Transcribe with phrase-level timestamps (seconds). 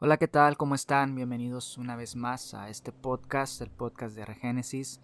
[0.00, 0.56] Hola, ¿qué tal?
[0.56, 1.16] ¿Cómo están?
[1.16, 5.00] Bienvenidos una vez más a este podcast, el podcast de Regénesis.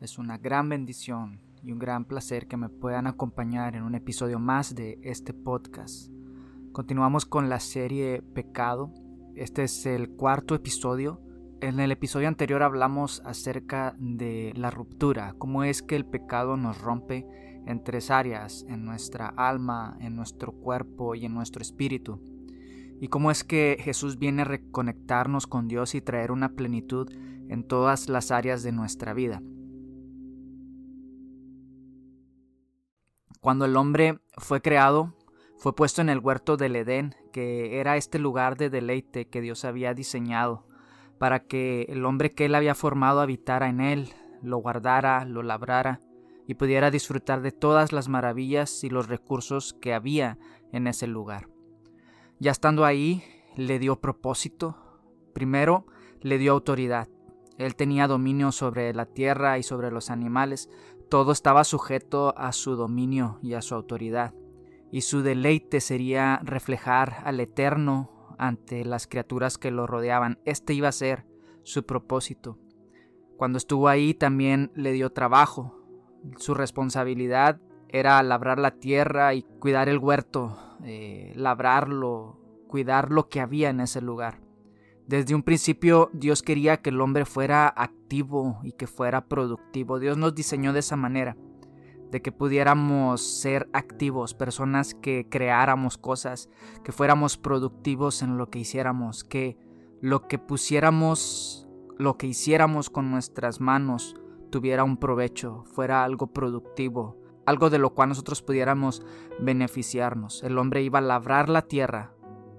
[0.00, 4.40] Es una gran bendición y un gran placer que me puedan acompañar en un episodio
[4.40, 6.10] más de este podcast.
[6.72, 8.92] Continuamos con la serie Pecado.
[9.36, 11.20] Este es el cuarto episodio.
[11.60, 16.80] En el episodio anterior hablamos acerca de la ruptura, cómo es que el pecado nos
[16.80, 17.28] rompe
[17.68, 22.31] en tres áreas, en nuestra alma, en nuestro cuerpo y en nuestro espíritu
[23.02, 27.10] y cómo es que Jesús viene a reconectarnos con Dios y traer una plenitud
[27.48, 29.42] en todas las áreas de nuestra vida.
[33.40, 35.16] Cuando el hombre fue creado,
[35.58, 39.64] fue puesto en el huerto del Edén, que era este lugar de deleite que Dios
[39.64, 40.68] había diseñado,
[41.18, 44.12] para que el hombre que él había formado habitara en él,
[44.42, 45.98] lo guardara, lo labrara
[46.46, 50.38] y pudiera disfrutar de todas las maravillas y los recursos que había
[50.70, 51.48] en ese lugar.
[52.42, 53.22] Ya estando ahí,
[53.54, 54.76] le dio propósito.
[55.32, 55.86] Primero,
[56.22, 57.06] le dio autoridad.
[57.56, 60.68] Él tenía dominio sobre la tierra y sobre los animales.
[61.08, 64.34] Todo estaba sujeto a su dominio y a su autoridad.
[64.90, 70.40] Y su deleite sería reflejar al Eterno ante las criaturas que lo rodeaban.
[70.44, 71.24] Este iba a ser
[71.62, 72.58] su propósito.
[73.36, 75.80] Cuando estuvo ahí también le dio trabajo.
[76.38, 77.60] Su responsabilidad
[77.92, 83.80] era labrar la tierra y cuidar el huerto, eh, labrarlo, cuidar lo que había en
[83.80, 84.40] ese lugar.
[85.06, 89.98] Desde un principio Dios quería que el hombre fuera activo y que fuera productivo.
[89.98, 91.36] Dios nos diseñó de esa manera,
[92.10, 96.48] de que pudiéramos ser activos, personas que creáramos cosas,
[96.82, 99.58] que fuéramos productivos en lo que hiciéramos, que
[100.00, 101.68] lo que pusiéramos,
[101.98, 104.14] lo que hiciéramos con nuestras manos
[104.50, 109.02] tuviera un provecho, fuera algo productivo, algo de lo cual nosotros pudiéramos
[109.40, 110.42] beneficiarnos.
[110.42, 112.14] El hombre iba a labrar la tierra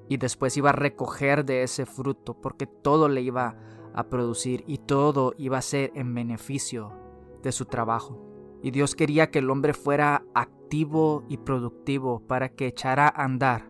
[0.09, 3.55] y después iba a recoger de ese fruto porque todo le iba
[3.93, 6.93] a producir y todo iba a ser en beneficio
[7.41, 8.19] de su trabajo.
[8.61, 13.69] Y Dios quería que el hombre fuera activo y productivo para que echara a andar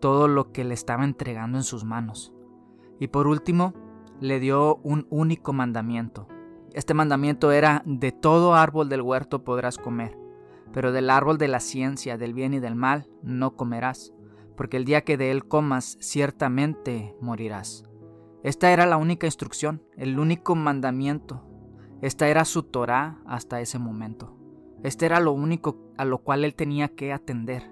[0.00, 2.32] todo lo que le estaba entregando en sus manos.
[3.00, 3.74] Y por último,
[4.20, 6.28] le dio un único mandamiento.
[6.72, 10.18] Este mandamiento era, de todo árbol del huerto podrás comer,
[10.74, 14.12] pero del árbol de la ciencia, del bien y del mal, no comerás,
[14.56, 17.84] porque el día que de él comas, ciertamente morirás.
[18.42, 21.46] Esta era la única instrucción, el único mandamiento.
[22.02, 24.36] Esta era su Torah hasta ese momento.
[24.82, 27.70] Este era lo único a lo cual él tenía que atender,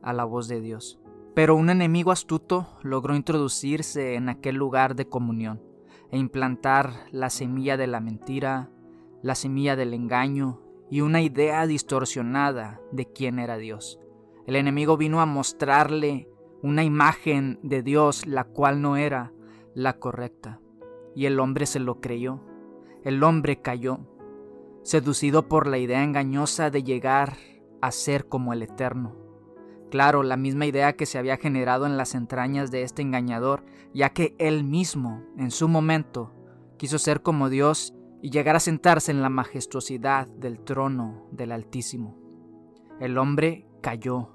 [0.00, 0.98] a la voz de Dios.
[1.34, 5.62] Pero un enemigo astuto logró introducirse en aquel lugar de comunión
[6.10, 8.70] e implantar la semilla de la mentira,
[9.22, 14.00] la semilla del engaño y una idea distorsionada de quién era Dios.
[14.46, 16.28] El enemigo vino a mostrarle
[16.62, 19.32] una imagen de Dios la cual no era
[19.74, 20.60] la correcta.
[21.14, 22.40] Y el hombre se lo creyó.
[23.04, 24.00] El hombre cayó,
[24.82, 27.36] seducido por la idea engañosa de llegar
[27.80, 29.16] a ser como el Eterno.
[29.90, 34.10] Claro, la misma idea que se había generado en las entrañas de este engañador, ya
[34.10, 36.32] que él mismo, en su momento,
[36.76, 42.18] quiso ser como Dios y llegar a sentarse en la majestuosidad del trono del Altísimo.
[43.00, 44.30] El hombre cayó.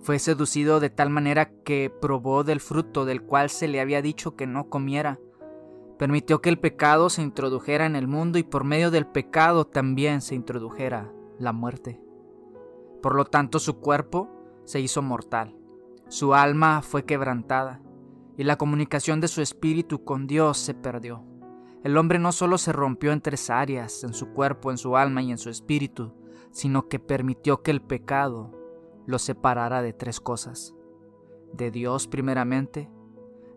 [0.00, 4.36] Fue seducido de tal manera que probó del fruto del cual se le había dicho
[4.36, 5.18] que no comiera.
[5.98, 10.20] Permitió que el pecado se introdujera en el mundo y por medio del pecado también
[10.20, 12.00] se introdujera la muerte.
[13.02, 14.28] Por lo tanto su cuerpo
[14.64, 15.56] se hizo mortal,
[16.08, 17.80] su alma fue quebrantada
[18.36, 21.24] y la comunicación de su espíritu con Dios se perdió.
[21.88, 25.22] El hombre no solo se rompió en tres áreas, en su cuerpo, en su alma
[25.22, 26.12] y en su espíritu,
[26.50, 28.52] sino que permitió que el pecado
[29.06, 30.74] lo separara de tres cosas.
[31.54, 32.90] De Dios primeramente,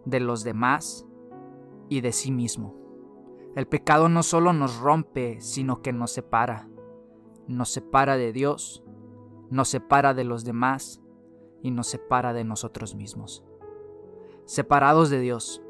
[0.06, 1.06] de los demás
[1.90, 2.74] y de sí mismo.
[3.54, 6.70] El pecado no solo nos rompe, sino que nos separa.
[7.50, 8.82] Nos separa de Dios,
[9.50, 11.02] nos separa de los demás
[11.62, 13.44] y nos separa de nosotros mismos.
[14.46, 15.62] Separados de Dios,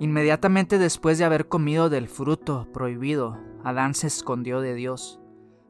[0.00, 5.20] Inmediatamente después de haber comido del fruto prohibido, Adán se escondió de Dios.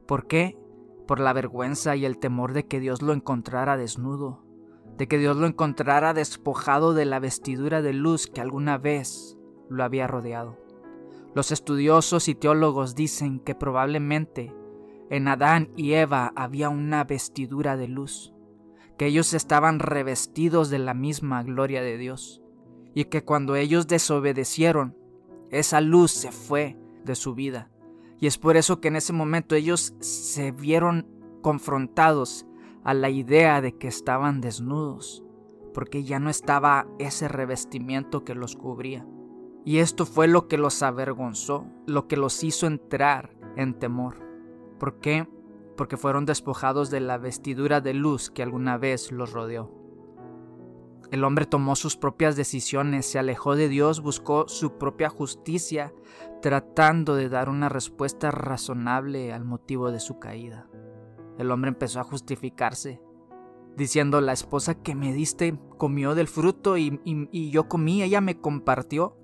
[0.06, 0.58] ¿Por qué?
[1.06, 4.42] Por la vergüenza y el temor de que Dios lo encontrara desnudo,
[4.96, 9.36] de que Dios lo encontrara despojado de la vestidura de luz que alguna vez
[9.68, 10.56] lo había rodeado.
[11.34, 14.54] Los estudiosos y teólogos dicen que probablemente
[15.10, 18.32] en Adán y Eva había una vestidura de luz,
[18.96, 22.43] que ellos estaban revestidos de la misma gloria de Dios
[22.94, 24.96] y que cuando ellos desobedecieron,
[25.50, 27.70] esa luz se fue de su vida.
[28.20, 31.06] Y es por eso que en ese momento ellos se vieron
[31.42, 32.46] confrontados
[32.84, 35.24] a la idea de que estaban desnudos.
[35.74, 39.04] porque ya no estaba ese revestimiento que los cubría.
[39.64, 44.20] Y esto fue lo que los avergonzó, lo que los hizo entrar en temor.
[44.78, 45.28] ¿Por qué?
[45.76, 49.83] Porque fueron despojados de la vestidura de luz que alguna vez los rodeó.
[51.10, 55.92] El hombre tomó sus propias decisiones, se alejó de Dios, buscó su propia justicia,
[56.42, 60.68] tratando de dar una respuesta razonable al motivo de su caída.
[61.38, 63.00] El hombre empezó a justificarse,
[63.76, 68.40] diciendo, la esposa que me diste comió del fruto y, y yo comí, ella me
[68.40, 69.16] compartió.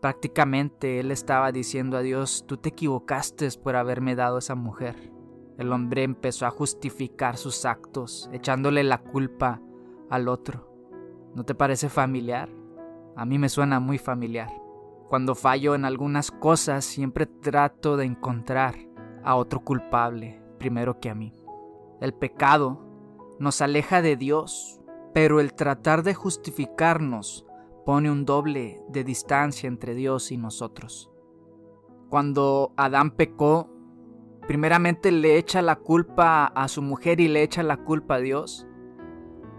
[0.00, 5.12] Prácticamente él estaba diciendo a Dios, tú te equivocaste por haberme dado esa mujer.
[5.58, 9.60] El hombre empezó a justificar sus actos, echándole la culpa
[10.08, 10.69] al otro.
[11.34, 12.48] ¿No te parece familiar?
[13.16, 14.50] A mí me suena muy familiar.
[15.08, 18.76] Cuando fallo en algunas cosas siempre trato de encontrar
[19.24, 21.32] a otro culpable primero que a mí.
[22.00, 22.80] El pecado
[23.38, 24.80] nos aleja de Dios,
[25.12, 27.46] pero el tratar de justificarnos
[27.84, 31.10] pone un doble de distancia entre Dios y nosotros.
[32.08, 33.70] Cuando Adán pecó,
[34.46, 38.66] primeramente le echa la culpa a su mujer y le echa la culpa a Dios.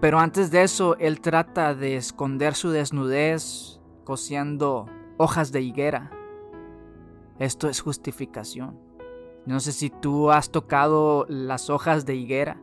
[0.01, 4.87] Pero antes de eso, él trata de esconder su desnudez cosiendo
[5.17, 6.11] hojas de higuera.
[7.37, 8.79] Esto es justificación.
[9.45, 12.59] No sé si tú has tocado las hojas de higuera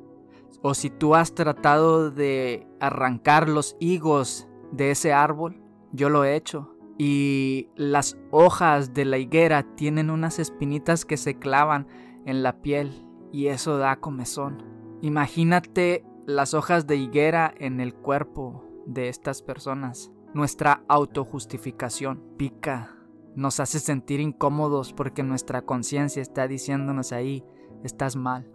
[0.63, 5.63] o si tú has tratado de arrancar los higos de ese árbol,
[5.93, 6.75] yo lo he hecho.
[6.99, 11.87] Y las hojas de la higuera tienen unas espinitas que se clavan
[12.27, 14.65] en la piel y eso da comezón.
[15.01, 20.13] Imagínate las hojas de higuera en el cuerpo de estas personas.
[20.35, 22.95] Nuestra autojustificación pica,
[23.35, 27.47] nos hace sentir incómodos porque nuestra conciencia está diciéndonos ahí,
[27.83, 28.53] estás mal.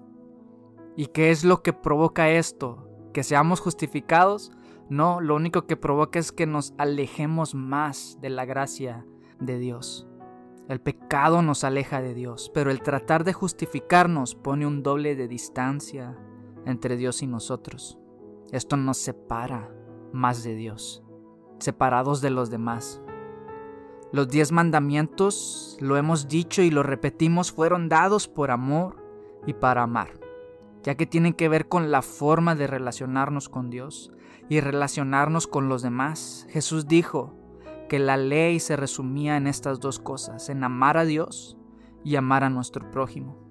[0.96, 2.88] ¿Y qué es lo que provoca esto?
[3.12, 4.52] ¿Que seamos justificados?
[4.88, 9.04] No, lo único que provoca es que nos alejemos más de la gracia
[9.40, 10.08] de Dios.
[10.70, 15.28] El pecado nos aleja de Dios, pero el tratar de justificarnos pone un doble de
[15.28, 16.16] distancia
[16.66, 17.98] entre Dios y nosotros.
[18.52, 19.74] Esto nos separa
[20.12, 21.04] más de Dios,
[21.60, 23.02] separados de los demás.
[24.12, 29.04] Los diez mandamientos, lo hemos dicho y lo repetimos, fueron dados por amor
[29.48, 30.12] y para amar,
[30.84, 34.14] ya que tienen que ver con la forma de relacionarnos con Dios,
[34.50, 36.48] y relacionarnos con los demás.
[36.50, 37.34] Jesús dijo
[37.90, 41.58] que la ley se resumía en estas dos cosas, en amar a Dios
[42.04, 43.43] y amar a nuestro prójimo.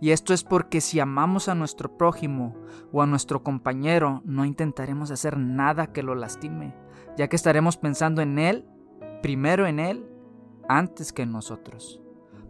[0.00, 2.54] Y esto es porque si amamos a nuestro prójimo
[2.92, 6.74] o a nuestro compañero, no intentaremos hacer nada que lo lastime,
[7.16, 8.66] ya que estaremos pensando en él,
[9.22, 10.06] primero en él,
[10.68, 12.00] antes que en nosotros.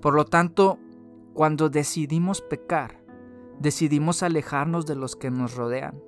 [0.00, 0.78] Por lo tanto,
[1.32, 3.00] cuando decidimos pecar,
[3.60, 6.00] decidimos alejarnos de los que nos rodean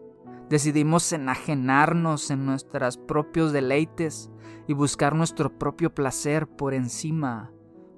[0.49, 4.31] Decidimos enajenarnos en nuestros propios deleites
[4.69, 7.50] y buscar nuestro propio placer por encima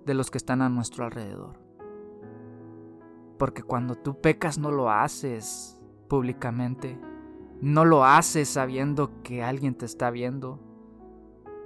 [0.06, 1.67] de los que están a nuestro alrededor.
[3.38, 6.98] Porque cuando tú pecas no lo haces públicamente,
[7.60, 10.60] no lo haces sabiendo que alguien te está viendo.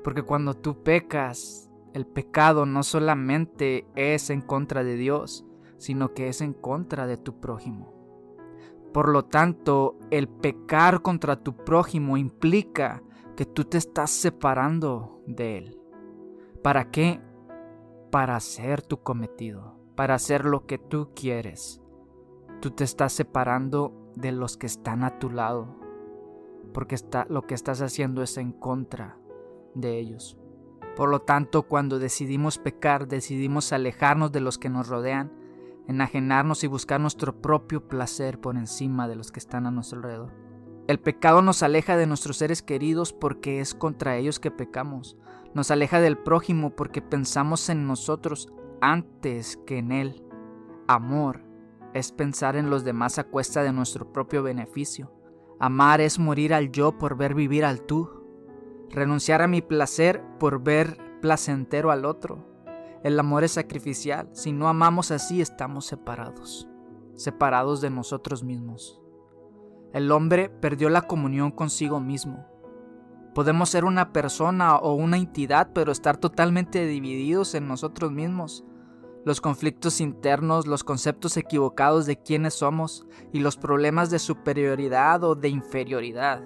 [0.05, 5.45] Porque cuando tú pecas, el pecado no solamente es en contra de Dios,
[5.79, 7.93] sino que es en contra de tu prójimo.
[8.93, 13.03] Por lo tanto, el pecar contra tu prójimo implica
[13.37, 15.79] que tú te estás separando de él.
[16.63, 17.21] ¿Para qué?
[18.11, 21.81] Para hacer tu cometido, para hacer lo que tú quieres.
[22.61, 25.77] Tú te estás separando de los que están a tu lado,
[26.75, 29.17] porque está, lo que estás haciendo es en contra
[29.77, 30.37] de ellos.
[30.97, 35.33] Por lo tanto, cuando decidimos pecar, decidimos alejarnos de los que nos rodean,
[35.87, 40.33] enajenarnos y buscar nuestro propio placer por encima de los que están a nuestro alrededor.
[40.89, 45.17] El pecado nos aleja de nuestros seres queridos porque es contra ellos que pecamos.
[45.55, 50.23] Nos aleja del prójimo porque pensamos en nosotros antes que en él.
[50.89, 51.41] Amor
[51.95, 55.15] es pensar en los demás a cuesta de nuestro propio beneficio.
[55.61, 58.11] Amar es morir al yo por ver vivir al tú.
[58.91, 62.45] Renunciar a mi placer por ver placentero al otro.
[63.05, 64.29] El amor es sacrificial.
[64.33, 66.69] Si no amamos así, estamos separados,
[67.15, 69.01] separados de nosotros mismos.
[69.93, 72.47] El hombre perdió la comunión consigo mismo.
[73.35, 78.65] Podemos ser una persona o una entidad, pero estar totalmente divididos en nosotros mismos.
[79.25, 85.35] Los conflictos internos, los conceptos equivocados de quiénes somos y los problemas de superioridad o
[85.35, 86.43] de inferioridad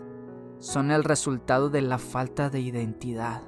[0.59, 3.43] son el resultado de la falta de identidad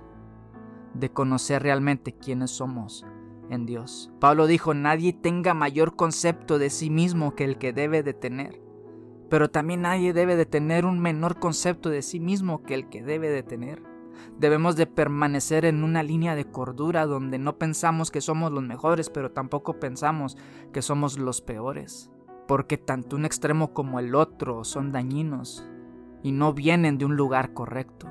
[0.94, 3.04] de conocer realmente quiénes somos
[3.50, 4.10] en Dios.
[4.20, 8.60] Pablo dijo, nadie tenga mayor concepto de sí mismo que el que debe de tener.
[9.28, 13.02] pero también nadie debe de tener un menor concepto de sí mismo que el que
[13.02, 13.82] debe de tener.
[14.38, 19.10] Debemos de permanecer en una línea de cordura donde no pensamos que somos los mejores,
[19.10, 20.36] pero tampoco pensamos
[20.72, 22.10] que somos los peores,
[22.46, 25.68] porque tanto un extremo como el otro son dañinos
[26.22, 28.08] y no vienen de un lugar correcto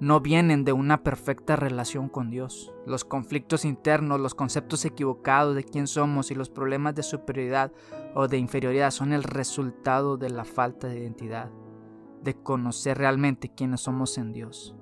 [0.00, 2.72] no vienen de una perfecta relación con Dios.
[2.84, 7.72] Los conflictos internos, los conceptos equivocados de quién somos y los problemas de superioridad
[8.14, 11.50] o de inferioridad son el resultado de la falta de identidad,
[12.22, 14.76] de conocer realmente quiénes somos en Dios.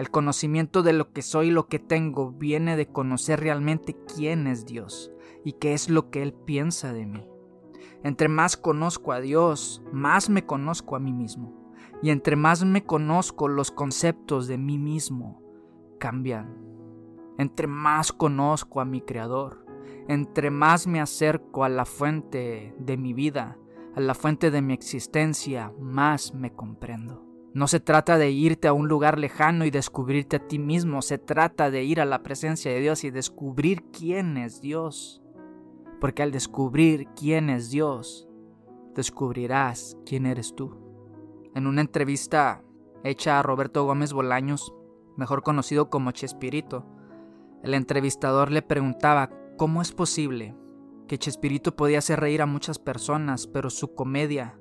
[0.00, 4.46] El conocimiento de lo que soy y lo que tengo viene de conocer realmente quién
[4.46, 5.12] es Dios
[5.44, 7.28] y qué es lo que Él piensa de mí.
[8.02, 11.74] Entre más conozco a Dios, más me conozco a mí mismo.
[12.02, 15.42] Y entre más me conozco, los conceptos de mí mismo
[15.98, 16.56] cambian.
[17.36, 19.66] Entre más conozco a mi Creador,
[20.08, 23.58] entre más me acerco a la fuente de mi vida,
[23.94, 27.29] a la fuente de mi existencia, más me comprendo.
[27.52, 31.18] No se trata de irte a un lugar lejano y descubrirte a ti mismo, se
[31.18, 35.20] trata de ir a la presencia de Dios y descubrir quién es Dios.
[36.00, 38.28] Porque al descubrir quién es Dios,
[38.94, 40.76] descubrirás quién eres tú.
[41.54, 42.62] En una entrevista
[43.02, 44.72] hecha a Roberto Gómez Bolaños,
[45.16, 46.86] mejor conocido como Chespirito,
[47.64, 50.54] el entrevistador le preguntaba cómo es posible
[51.08, 54.58] que Chespirito podía hacer reír a muchas personas, pero su comedia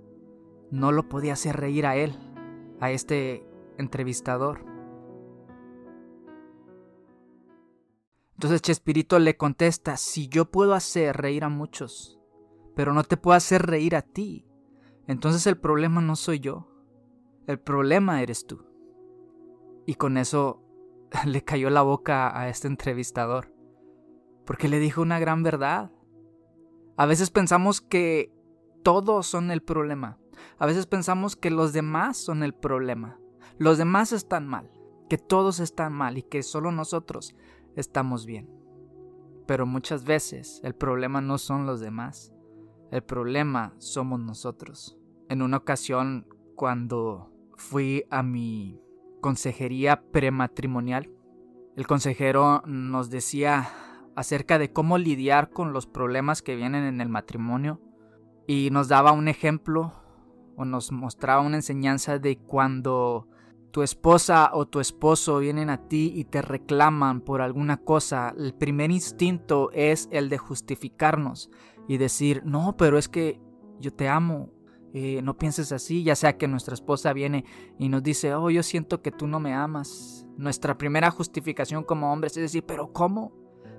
[0.72, 2.18] no lo podía hacer reír a él,
[2.80, 3.46] a este
[3.78, 4.66] entrevistador.
[8.34, 12.20] Entonces Chespirito le contesta, si yo puedo hacer reír a muchos,
[12.74, 14.46] pero no te puedo hacer reír a ti,
[15.08, 16.70] entonces el problema no soy yo,
[17.48, 18.64] el problema eres tú.
[19.86, 20.64] Y con eso
[21.26, 23.52] le cayó la boca a este entrevistador,
[24.46, 25.92] porque le dijo una gran verdad.
[26.96, 28.32] A veces pensamos que
[28.84, 30.19] todos son el problema.
[30.58, 33.20] A veces pensamos que los demás son el problema.
[33.58, 34.72] Los demás están mal,
[35.10, 37.36] que todos están mal y que solo nosotros
[37.76, 38.50] estamos bien.
[39.48, 42.34] Pero muchas veces el problema no son los demás.
[42.92, 44.98] El problema somos nosotros.
[45.28, 48.82] En una ocasión, cuando fui a mi
[49.22, 51.12] consejería prematrimonial.
[51.76, 53.70] El consejero nos decía
[54.16, 57.82] acerca de cómo lidiar con los problemas que vienen en el matrimonio
[58.48, 59.94] y nos daba un ejemplo
[60.60, 63.30] o nos mostraba una enseñanza de cuando
[63.72, 68.54] tu esposa o tu esposo vienen a ti y te reclaman por alguna cosa, el
[68.54, 71.50] primer instinto es el de justificarnos
[71.88, 73.40] y decir, no, pero es que
[73.80, 74.50] yo te amo,
[74.94, 77.46] eh, no pienses así, ya sea que nuestra esposa viene
[77.78, 80.28] y nos dice, oh, yo siento que tú no me amas.
[80.36, 83.32] Nuestra primera justificación como hombres es decir, pero ¿cómo?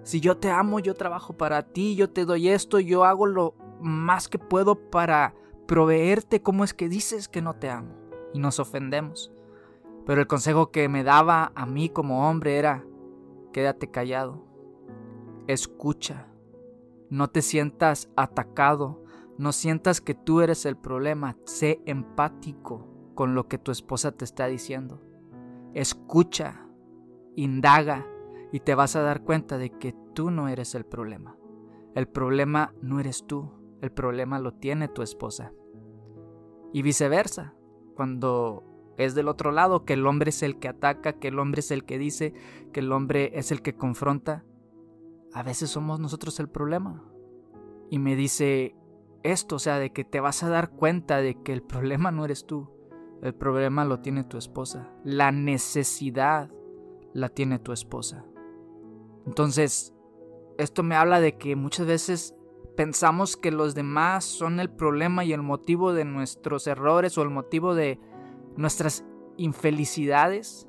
[0.02, 3.54] Si yo te amo, yo trabajo para ti, yo te doy esto, yo hago lo
[3.82, 5.34] más que puedo para
[5.70, 7.94] proveerte, ¿cómo es que dices que no te amo?
[8.34, 9.32] Y nos ofendemos.
[10.04, 12.84] Pero el consejo que me daba a mí como hombre era,
[13.52, 14.44] quédate callado,
[15.46, 16.26] escucha,
[17.08, 19.04] no te sientas atacado,
[19.38, 24.24] no sientas que tú eres el problema, sé empático con lo que tu esposa te
[24.24, 25.00] está diciendo.
[25.72, 26.66] Escucha,
[27.36, 28.08] indaga
[28.50, 31.36] y te vas a dar cuenta de que tú no eres el problema.
[31.94, 35.52] El problema no eres tú, el problema lo tiene tu esposa.
[36.72, 37.54] Y viceversa,
[37.94, 38.64] cuando
[38.96, 41.70] es del otro lado, que el hombre es el que ataca, que el hombre es
[41.70, 42.34] el que dice,
[42.72, 44.44] que el hombre es el que confronta,
[45.32, 47.04] a veces somos nosotros el problema.
[47.88, 48.74] Y me dice,
[49.22, 52.24] esto, o sea, de que te vas a dar cuenta de que el problema no
[52.24, 52.70] eres tú,
[53.22, 56.50] el problema lo tiene tu esposa, la necesidad
[57.12, 58.24] la tiene tu esposa.
[59.26, 59.94] Entonces,
[60.58, 62.34] esto me habla de que muchas veces
[62.76, 67.30] pensamos que los demás son el problema y el motivo de nuestros errores o el
[67.30, 67.98] motivo de
[68.56, 69.04] nuestras
[69.36, 70.66] infelicidades.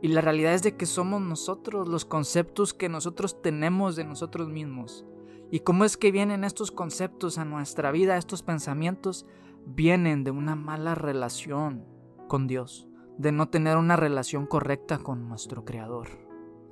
[0.00, 4.48] Y la realidad es de que somos nosotros, los conceptos que nosotros tenemos de nosotros
[4.48, 5.04] mismos.
[5.50, 9.26] ¿Y cómo es que vienen estos conceptos a nuestra vida, estos pensamientos?
[9.66, 11.84] Vienen de una mala relación
[12.26, 16.08] con Dios, de no tener una relación correcta con nuestro Creador.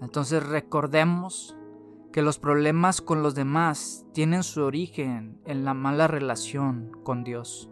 [0.01, 1.57] Entonces recordemos
[2.12, 7.71] que los problemas con los demás tienen su origen en la mala relación con Dios.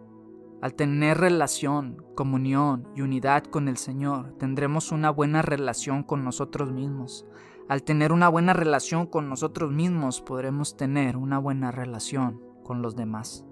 [0.60, 6.72] Al tener relación, comunión y unidad con el Señor, tendremos una buena relación con nosotros
[6.72, 7.26] mismos.
[7.68, 12.96] Al tener una buena relación con nosotros mismos podremos tener una buena relación con los
[12.96, 13.44] demás.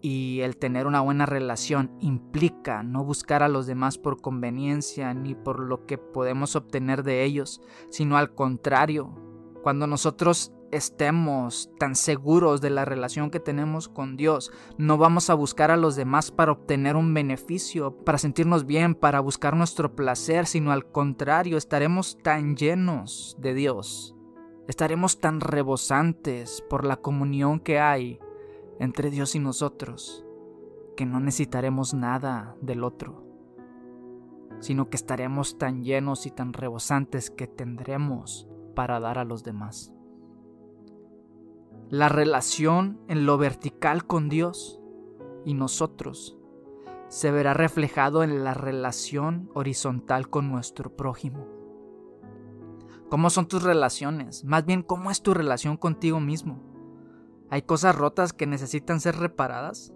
[0.00, 5.34] Y el tener una buena relación implica no buscar a los demás por conveniencia ni
[5.34, 9.31] por lo que podemos obtener de ellos, sino al contrario.
[9.62, 15.34] Cuando nosotros estemos tan seguros de la relación que tenemos con Dios, no vamos a
[15.34, 20.46] buscar a los demás para obtener un beneficio, para sentirnos bien, para buscar nuestro placer,
[20.46, 24.16] sino al contrario, estaremos tan llenos de Dios,
[24.66, 28.18] estaremos tan rebosantes por la comunión que hay
[28.80, 30.24] entre Dios y nosotros,
[30.96, 33.24] que no necesitaremos nada del otro,
[34.58, 39.92] sino que estaremos tan llenos y tan rebosantes que tendremos para dar a los demás.
[41.90, 44.80] La relación en lo vertical con Dios
[45.44, 46.38] y nosotros
[47.08, 51.46] se verá reflejado en la relación horizontal con nuestro prójimo.
[53.10, 54.44] ¿Cómo son tus relaciones?
[54.44, 56.62] Más bien, ¿cómo es tu relación contigo mismo?
[57.50, 59.92] ¿Hay cosas rotas que necesitan ser reparadas?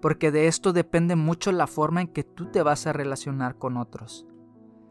[0.00, 3.76] Porque de esto depende mucho la forma en que tú te vas a relacionar con
[3.76, 4.28] otros.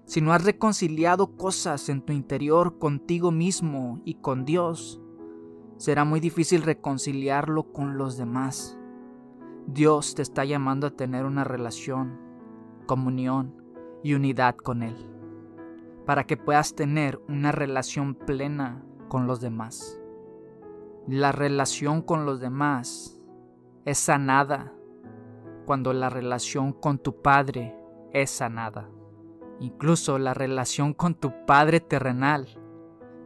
[0.06, 5.02] Si no has reconciliado cosas en tu interior contigo mismo y con Dios,
[5.78, 8.78] será muy difícil reconciliarlo con los demás.
[9.66, 12.20] Dios te está llamando a tener una relación,
[12.86, 13.56] comunión
[14.04, 14.96] y unidad con Él,
[16.06, 20.00] para que puedas tener una relación plena con los demás.
[21.08, 23.22] La relación con los demás
[23.86, 24.74] es sanada
[25.66, 27.76] cuando la relación con tu Padre
[28.12, 28.90] es sanada.
[29.64, 32.50] Incluso la relación con tu Padre terrenal,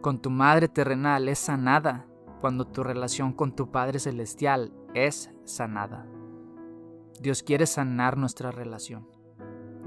[0.01, 2.05] con tu Madre terrenal es sanada
[2.41, 6.05] cuando tu relación con tu Padre celestial es sanada.
[7.19, 9.07] Dios quiere sanar nuestra relación.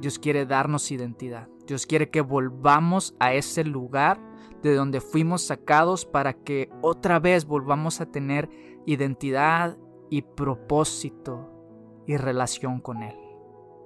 [0.01, 1.49] Dios quiere darnos identidad.
[1.69, 4.21] Dios quiere que volvamos a ese lugar
[4.61, 8.51] de donde fuimos sacados para que otra vez volvamos a tener
[8.87, 9.79] identidad
[10.11, 13.15] y propósito y relación con Él,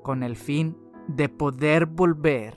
[0.02, 2.56] con el fin de poder volver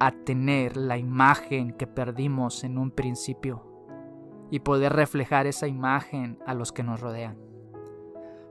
[0.00, 3.64] a tener la imagen que perdimos en un principio
[4.50, 7.38] y poder reflejar esa imagen a los que nos rodean,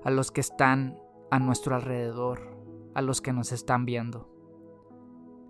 [0.03, 0.97] a los que están
[1.31, 2.57] a nuestro alrededor,
[2.93, 4.29] a los que nos están viendo.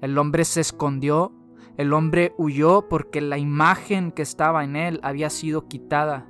[0.01, 1.31] El hombre se escondió,
[1.77, 6.27] el hombre huyó porque la imagen que estaba en él había sido quitada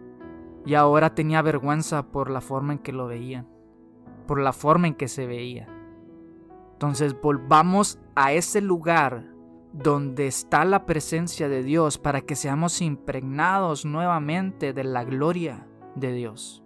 [0.65, 3.47] y ahora tenía vergüenza por la forma en que lo veían,
[4.27, 5.67] por la forma en que se veía.
[6.83, 9.23] Entonces volvamos a ese lugar
[9.71, 15.65] donde está la presencia de Dios para que seamos impregnados nuevamente de la gloria
[15.95, 16.61] de Dios.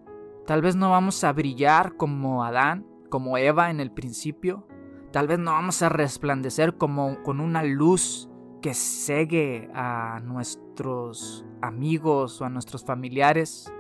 [0.48, 4.66] Tal vez no vamos a brillar como Adán, como Eva en el principio.
[5.12, 8.28] Tal vez no vamos a resplandecer como con una luz
[8.60, 13.72] que cegue a nuestros amigos o a nuestros familiares.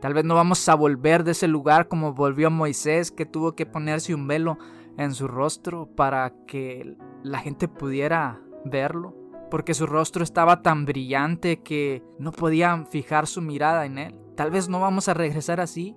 [0.00, 3.64] Tal vez no vamos a volver de ese lugar como volvió Moisés que tuvo que
[3.64, 4.58] ponerse un velo
[4.96, 9.14] en su rostro para que la gente pudiera verlo,
[9.50, 14.20] porque su rostro estaba tan brillante que no podían fijar su mirada en él.
[14.36, 15.96] Tal vez no vamos a regresar así,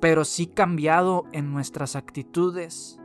[0.00, 3.00] pero sí cambiado en nuestras actitudes,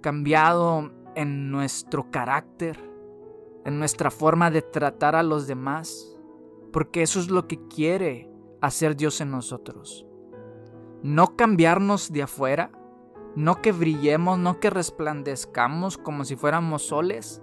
[0.00, 2.78] cambiado en nuestro carácter,
[3.64, 6.18] en nuestra forma de tratar a los demás,
[6.72, 8.30] porque eso es lo que quiere
[8.60, 10.06] hacer Dios en nosotros.
[11.02, 12.70] No cambiarnos de afuera,
[13.36, 17.42] no que brillemos, no que resplandezcamos como si fuéramos soles,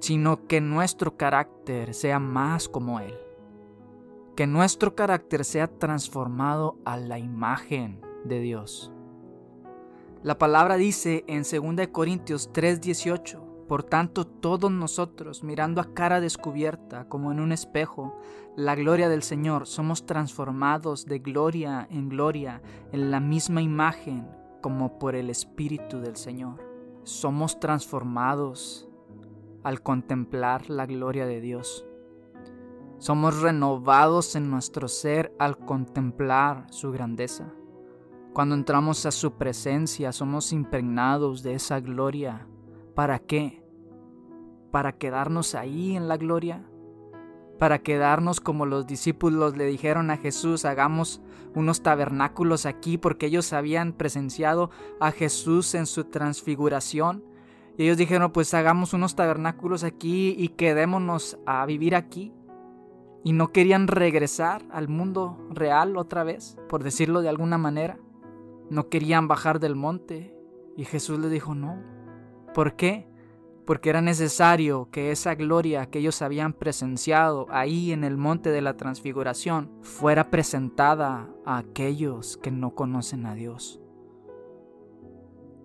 [0.00, 3.14] sino que nuestro carácter sea más como Él.
[4.36, 8.90] Que nuestro carácter sea transformado a la imagen de Dios.
[10.22, 17.08] La palabra dice en 2 Corintios 3:18, por tanto todos nosotros, mirando a cara descubierta
[17.08, 18.16] como en un espejo,
[18.56, 24.98] la gloria del Señor, somos transformados de gloria en gloria en la misma imagen como
[24.98, 26.66] por el Espíritu del Señor.
[27.02, 28.88] Somos transformados
[29.62, 31.84] al contemplar la gloria de Dios.
[32.96, 37.52] Somos renovados en nuestro ser al contemplar su grandeza.
[38.32, 42.46] Cuando entramos a su presencia somos impregnados de esa gloria.
[42.94, 43.62] ¿Para qué?
[44.70, 46.64] ¿Para quedarnos ahí en la gloria?
[47.62, 51.22] ¿Para quedarnos como los discípulos le dijeron a Jesús, hagamos
[51.54, 57.22] unos tabernáculos aquí porque ellos habían presenciado a Jesús en su transfiguración?
[57.78, 62.34] Y ellos dijeron, pues hagamos unos tabernáculos aquí y quedémonos a vivir aquí.
[63.22, 67.96] Y no querían regresar al mundo real otra vez, por decirlo de alguna manera.
[68.70, 70.34] No querían bajar del monte.
[70.76, 71.80] Y Jesús les dijo, no.
[72.54, 73.06] ¿Por qué?
[73.72, 78.60] Porque era necesario que esa gloria que ellos habían presenciado ahí en el monte de
[78.60, 83.82] la transfiguración fuera presentada a aquellos que no conocen a Dios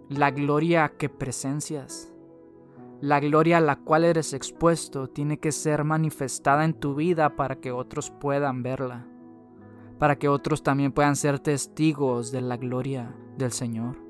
[0.10, 2.14] la gloria que presencias,
[3.02, 7.58] la gloria a la cual eres expuesto, tiene que ser manifestada en tu vida para
[7.58, 9.06] que otros puedan verla,
[10.00, 14.07] para que otros también puedan ser testigos de la gloria del Señor.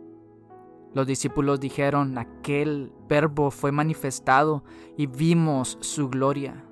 [0.97, 4.63] Los discípulos dijeron, aquel verbo fue manifestado
[4.97, 6.65] y vimos su gloria.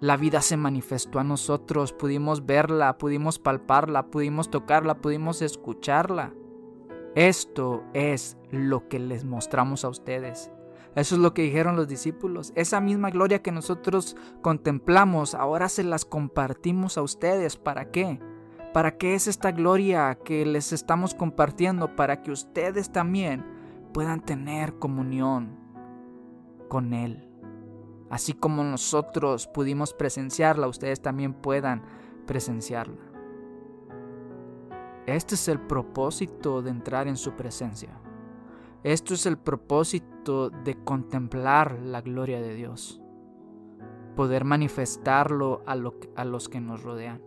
[0.00, 6.34] La vida se manifestó a nosotros, pudimos verla, pudimos palparla, pudimos tocarla, pudimos escucharla.
[7.14, 10.50] Esto es lo que les mostramos a ustedes.
[10.96, 12.52] Eso es lo que dijeron los discípulos.
[12.56, 17.56] Esa misma gloria que nosotros contemplamos, ahora se las compartimos a ustedes.
[17.56, 18.18] ¿Para qué?
[18.72, 21.96] ¿Para qué es esta gloria que les estamos compartiendo?
[21.96, 23.44] Para que ustedes también
[23.92, 25.58] puedan tener comunión
[26.68, 27.28] con Él.
[28.10, 31.82] Así como nosotros pudimos presenciarla, ustedes también puedan
[32.26, 33.00] presenciarla.
[35.06, 37.90] Este es el propósito de entrar en su presencia.
[38.84, 43.02] Esto es el propósito de contemplar la gloria de Dios.
[44.14, 45.72] Poder manifestarlo a,
[46.16, 47.20] a los que nos rodean.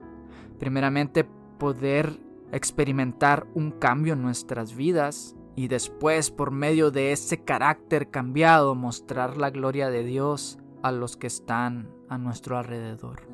[0.59, 1.25] Primeramente,
[1.57, 2.19] poder
[2.51, 9.37] experimentar un cambio en nuestras vidas y después, por medio de ese carácter cambiado, mostrar
[9.37, 13.27] la gloria de Dios a los que están a nuestro alrededor.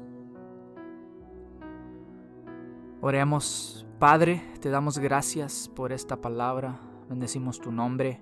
[3.01, 6.79] Oremos, Padre, te damos gracias por esta palabra,
[7.09, 8.21] bendecimos tu nombre.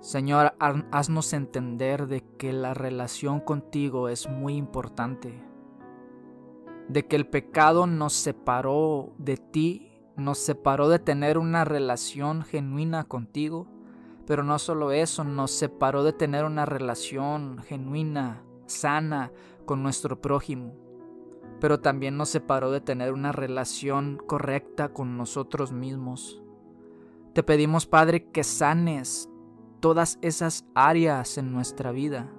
[0.00, 5.42] Señor, haznos entender de que la relación contigo es muy importante,
[6.88, 13.04] de que el pecado nos separó de ti, nos separó de tener una relación genuina
[13.04, 13.66] contigo,
[14.26, 19.32] pero no solo eso, nos separó de tener una relación genuina, sana
[19.64, 20.88] con nuestro prójimo
[21.60, 26.40] pero también nos separó de tener una relación correcta con nosotros mismos.
[27.32, 29.28] Te pedimos, Padre, que sanes
[29.80, 32.32] todas esas áreas en nuestra vida,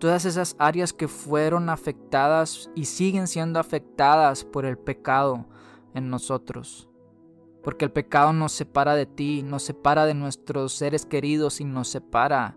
[0.00, 5.46] todas esas áreas que fueron afectadas y siguen siendo afectadas por el pecado
[5.94, 6.88] en nosotros.
[7.62, 11.86] Porque el pecado nos separa de ti, nos separa de nuestros seres queridos y nos
[11.86, 12.56] separa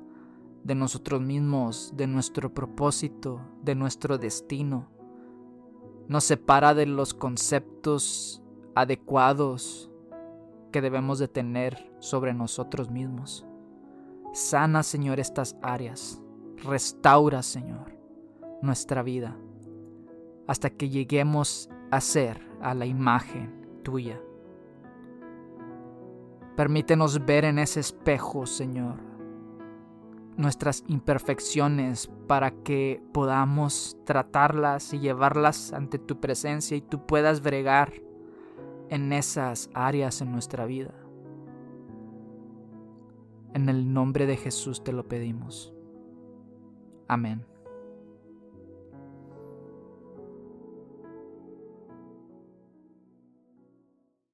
[0.64, 4.94] de nosotros mismos, de nuestro propósito, de nuestro destino
[6.08, 8.42] nos separa de los conceptos
[8.76, 9.90] adecuados
[10.72, 13.46] que debemos de tener sobre nosotros mismos.
[14.34, 16.23] Sana, Señor, estas áreas.
[16.58, 17.98] Restaura, Señor,
[18.62, 19.36] nuestra vida
[20.48, 24.20] hasta que lleguemos a ser a la imagen tuya.
[26.56, 28.98] Permítenos ver en ese espejo, Señor,
[30.38, 37.94] nuestras imperfecciones para que podamos tratarlas y llevarlas ante tu presencia y tú puedas bregar
[38.90, 40.94] en esas áreas en nuestra vida.
[43.54, 45.73] En el nombre de Jesús te lo pedimos.
[47.14, 47.53] Amén.